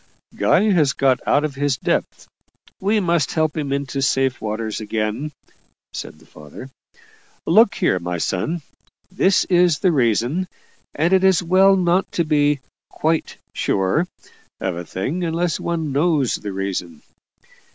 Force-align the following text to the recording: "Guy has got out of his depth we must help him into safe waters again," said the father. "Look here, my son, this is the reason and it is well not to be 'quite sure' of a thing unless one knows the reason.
"Guy 0.35 0.71
has 0.71 0.93
got 0.93 1.19
out 1.27 1.43
of 1.45 1.53
his 1.53 1.77
depth 1.77 2.27
we 2.79 2.99
must 2.99 3.33
help 3.35 3.55
him 3.55 3.71
into 3.71 4.01
safe 4.01 4.41
waters 4.41 4.81
again," 4.81 5.31
said 5.93 6.17
the 6.17 6.25
father. 6.25 6.71
"Look 7.45 7.75
here, 7.75 7.99
my 7.99 8.17
son, 8.17 8.63
this 9.11 9.45
is 9.45 9.77
the 9.77 9.91
reason 9.91 10.47
and 10.95 11.13
it 11.13 11.23
is 11.23 11.43
well 11.43 11.75
not 11.75 12.11
to 12.13 12.23
be 12.23 12.61
'quite 12.89 13.37
sure' 13.53 14.07
of 14.59 14.75
a 14.75 14.85
thing 14.85 15.23
unless 15.23 15.59
one 15.59 15.91
knows 15.91 16.33
the 16.33 16.51
reason. 16.51 17.03